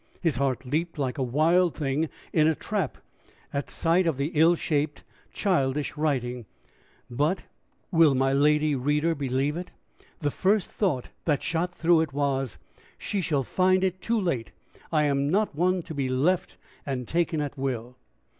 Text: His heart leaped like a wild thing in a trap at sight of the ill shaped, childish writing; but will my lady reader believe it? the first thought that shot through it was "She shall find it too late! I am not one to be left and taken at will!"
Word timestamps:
His 0.19 0.37
heart 0.37 0.65
leaped 0.65 0.97
like 0.97 1.19
a 1.19 1.21
wild 1.21 1.75
thing 1.75 2.09
in 2.33 2.47
a 2.47 2.55
trap 2.55 2.97
at 3.53 3.69
sight 3.69 4.07
of 4.07 4.17
the 4.17 4.31
ill 4.33 4.55
shaped, 4.55 5.03
childish 5.31 5.95
writing; 5.95 6.47
but 7.07 7.43
will 7.91 8.15
my 8.15 8.33
lady 8.33 8.73
reader 8.73 9.13
believe 9.13 9.55
it? 9.55 9.69
the 10.17 10.31
first 10.31 10.71
thought 10.71 11.09
that 11.25 11.43
shot 11.43 11.75
through 11.75 12.01
it 12.01 12.13
was 12.13 12.57
"She 12.97 13.21
shall 13.21 13.43
find 13.43 13.83
it 13.83 14.01
too 14.01 14.19
late! 14.19 14.49
I 14.91 15.03
am 15.03 15.29
not 15.29 15.53
one 15.53 15.83
to 15.83 15.93
be 15.93 16.09
left 16.09 16.57
and 16.83 17.07
taken 17.07 17.39
at 17.39 17.55
will!" 17.55 17.95